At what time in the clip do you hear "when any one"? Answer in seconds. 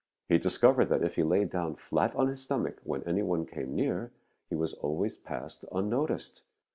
2.83-3.45